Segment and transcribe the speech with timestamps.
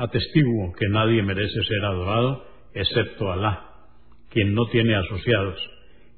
[0.00, 3.66] Atestiguo que nadie merece ser adorado excepto Alá,
[4.30, 5.60] quien no tiene asociados,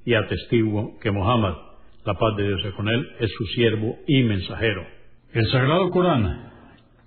[0.05, 1.55] y atestiguo que Muhammad,
[2.05, 4.87] la paz de Dios es con él, es su siervo y mensajero.
[5.33, 6.53] El Sagrado Corán,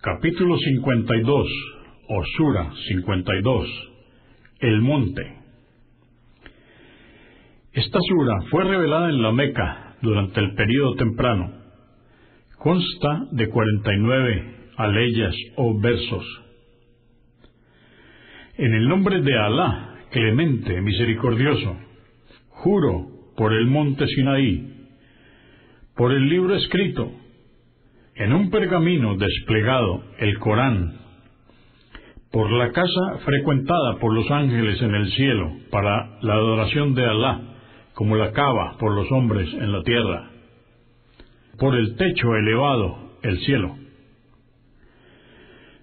[0.01, 1.47] capítulo 52,
[2.09, 3.67] o Sura 52,
[4.59, 5.33] el monte.
[7.71, 11.53] Esta sura fue revelada en la Meca durante el período temprano.
[12.57, 16.44] Consta de 49 aleyas o versos
[18.57, 21.75] en el nombre de Alá, clemente, misericordioso,
[22.49, 24.87] juro por el monte Sinaí,
[25.95, 27.11] por el libro escrito,
[28.15, 30.99] en un pergamino desplegado, el Corán,
[32.31, 37.41] por la casa frecuentada por los ángeles en el cielo para la adoración de Alá,
[37.93, 40.31] como la cava por los hombres en la tierra,
[41.57, 43.75] por el techo elevado, el cielo,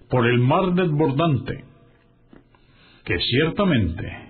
[0.09, 1.72] por el mar desbordante,
[3.05, 4.23] que ciertamente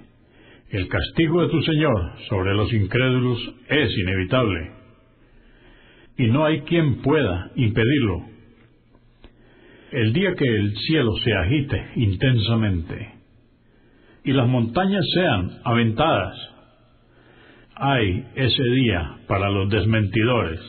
[0.69, 3.39] el castigo de tu Señor sobre los incrédulos
[3.69, 4.71] es inevitable,
[6.17, 8.25] y no hay quien pueda impedirlo.
[9.91, 13.13] El día que el cielo se agite intensamente
[14.23, 16.35] y las montañas sean aventadas,
[17.75, 20.59] hay ese día para los desmentidores,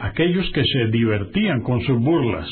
[0.00, 2.48] aquellos que se divertían con sus burlas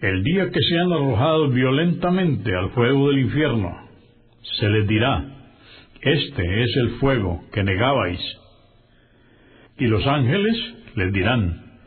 [0.00, 3.74] el día que sean arrojados violentamente al fuego del infierno,
[4.58, 5.24] se les dirá,
[6.00, 8.20] este es el fuego que negabais.
[9.78, 10.56] Y los ángeles
[10.94, 11.80] les dirán,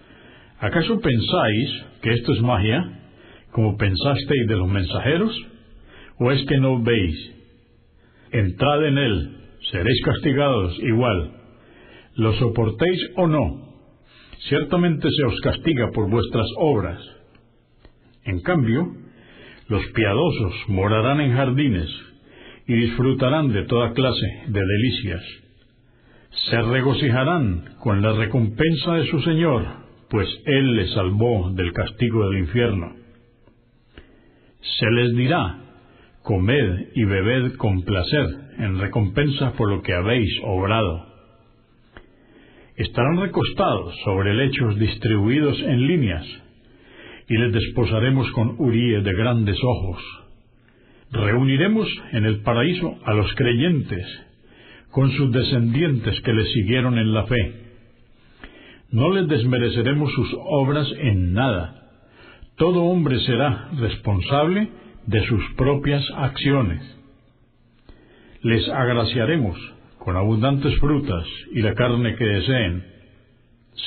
[0.60, 2.84] ¿acaso pensáis que esto es magia,
[3.52, 5.34] como pensasteis de los mensajeros?
[6.20, 7.34] ¿O es que no veis?
[8.32, 9.38] Entrad en él,
[9.72, 11.32] seréis castigados igual.
[12.16, 13.72] ¿Lo soportéis o no?
[14.50, 17.21] Ciertamente se os castiga por vuestras obras
[18.26, 18.96] en cambio,
[19.68, 21.90] los piadosos morarán en jardines
[22.68, 25.22] y disfrutarán de toda clase de delicias.
[26.50, 29.66] Se regocijarán con la recompensa de su Señor,
[30.10, 32.96] pues Él les salvó del castigo del infierno.
[34.80, 35.60] Se les dirá,
[36.24, 38.28] comed y bebed con placer
[38.60, 41.08] en recompensa por lo que habéis obrado.
[42.76, 46.26] Estarán recostados sobre lechos distribuidos en líneas,
[47.32, 50.04] y les desposaremos con huríes de grandes ojos.
[51.12, 54.06] Reuniremos en el paraíso a los creyentes,
[54.92, 57.54] con sus descendientes que les siguieron en la fe.
[58.90, 61.90] No les desmereceremos sus obras en nada.
[62.58, 64.70] Todo hombre será responsable
[65.08, 66.84] de sus propias acciones.
[68.42, 69.58] Les agraciaremos
[70.00, 72.84] con abundantes frutas y la carne que deseen.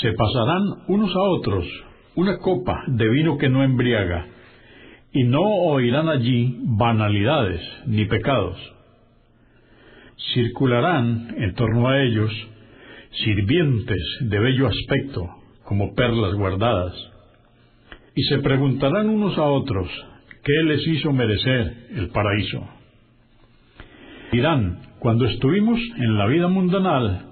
[0.00, 1.66] Se pasarán unos a otros
[2.16, 4.26] una copa de vino que no embriaga,
[5.12, 8.58] y no oirán allí banalidades ni pecados.
[10.34, 12.32] Circularán en torno a ellos
[13.24, 15.28] sirvientes de bello aspecto,
[15.64, 16.94] como perlas guardadas,
[18.16, 19.88] y se preguntarán unos a otros
[20.42, 22.68] qué les hizo merecer el paraíso.
[24.32, 27.26] Dirán, cuando estuvimos en la vida mundanal,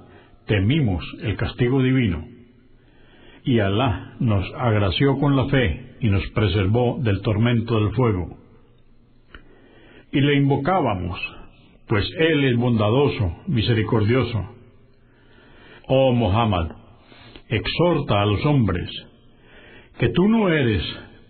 [0.46, 2.32] temimos el castigo divino
[3.44, 8.38] y Alá nos agració con la fe y nos preservó del tormento del fuego.
[10.12, 11.18] Y le invocábamos,
[11.88, 14.44] pues Él es bondadoso, misericordioso.
[15.88, 16.70] Oh Muhammad,
[17.48, 18.90] exhorta a los hombres,
[19.98, 20.82] que tú no eres,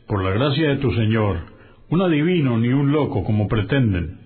[0.07, 1.53] por la gracia de tu Señor,
[1.89, 4.19] un adivino ni un loco como pretenden,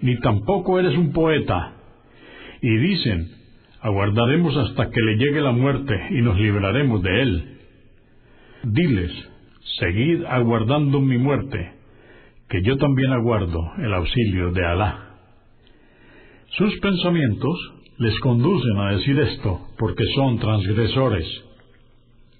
[0.00, 1.74] ni tampoco eres un poeta,
[2.60, 3.43] y dicen,
[3.84, 7.58] aguardaremos hasta que le llegue la muerte y nos libraremos de él.
[8.62, 9.12] Diles,
[9.78, 11.72] seguid aguardando mi muerte,
[12.48, 15.16] que yo también aguardo el auxilio de Alá.
[16.56, 21.26] Sus pensamientos les conducen a decir esto porque son transgresores.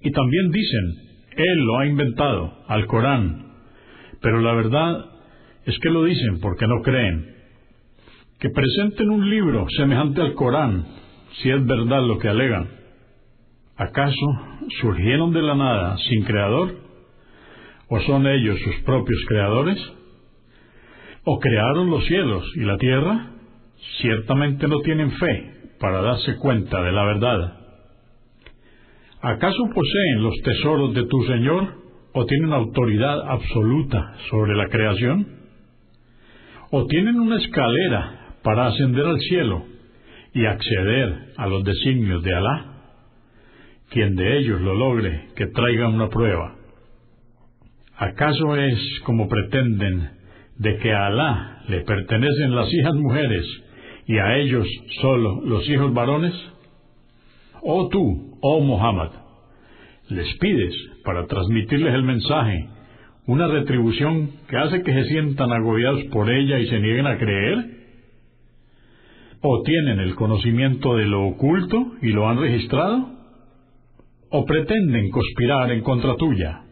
[0.01, 0.95] Y también dicen,
[1.37, 3.53] Él lo ha inventado, al Corán,
[4.23, 5.05] pero la verdad
[5.67, 7.35] es que lo dicen porque no creen.
[8.41, 11.04] Que presenten un libro semejante al Corán,
[11.43, 12.69] si es verdad lo que alegan.
[13.77, 14.27] ¿Acaso
[14.81, 16.77] surgieron de la nada sin creador?
[17.89, 19.79] ¿O son ellos sus propios creadores?
[21.25, 23.31] ¿O crearon los cielos y la tierra?
[24.01, 27.59] Ciertamente no tienen fe para darse cuenta de la verdad.
[29.21, 31.75] ¿Acaso poseen los tesoros de tu Señor
[32.13, 35.27] o tienen autoridad absoluta sobre la creación?
[36.71, 39.74] ¿O tienen una escalera para ascender al cielo
[40.35, 42.67] y acceder a los designios de Alá?
[43.91, 46.57] Quien de ellos lo logre, que traiga una prueba.
[47.97, 50.11] ¿Acaso es como pretenden
[50.59, 53.47] de que a Alá le pertenecen las hijas mujeres
[54.07, 54.67] y a ellos
[55.01, 56.35] solo los hijos varones?
[57.63, 59.11] Oh tú, oh Muhammad,
[60.09, 62.69] les pides, para transmitirles el mensaje,
[63.27, 67.84] una retribución que hace que se sientan agobiados por ella y se nieguen a creer?
[69.47, 73.11] ¿O tienen el conocimiento de lo oculto y lo han registrado?
[74.31, 76.63] ¿O pretenden conspirar en contra tuya?